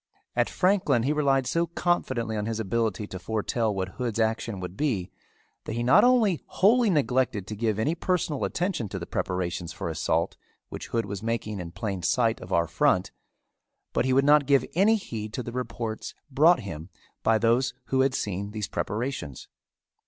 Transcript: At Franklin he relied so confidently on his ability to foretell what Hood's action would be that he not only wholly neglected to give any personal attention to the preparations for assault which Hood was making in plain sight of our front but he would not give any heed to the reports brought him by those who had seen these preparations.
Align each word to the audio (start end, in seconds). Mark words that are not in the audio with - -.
At 0.35 0.49
Franklin 0.49 1.03
he 1.03 1.13
relied 1.13 1.45
so 1.45 1.67
confidently 1.67 2.35
on 2.35 2.47
his 2.47 2.59
ability 2.59 3.05
to 3.05 3.19
foretell 3.19 3.71
what 3.71 3.89
Hood's 3.99 4.19
action 4.19 4.59
would 4.59 4.75
be 4.75 5.11
that 5.65 5.73
he 5.73 5.83
not 5.83 6.03
only 6.03 6.41
wholly 6.47 6.89
neglected 6.89 7.45
to 7.45 7.55
give 7.55 7.77
any 7.77 7.93
personal 7.93 8.43
attention 8.43 8.89
to 8.89 8.97
the 8.97 9.05
preparations 9.05 9.71
for 9.73 9.89
assault 9.89 10.37
which 10.69 10.87
Hood 10.87 11.05
was 11.05 11.21
making 11.21 11.59
in 11.59 11.69
plain 11.69 12.01
sight 12.01 12.41
of 12.41 12.51
our 12.51 12.65
front 12.65 13.11
but 13.93 14.05
he 14.05 14.11
would 14.11 14.25
not 14.25 14.47
give 14.47 14.65
any 14.73 14.95
heed 14.95 15.33
to 15.33 15.43
the 15.43 15.51
reports 15.51 16.15
brought 16.31 16.61
him 16.61 16.89
by 17.21 17.37
those 17.37 17.75
who 17.89 18.01
had 18.01 18.15
seen 18.15 18.49
these 18.49 18.67
preparations. 18.67 19.47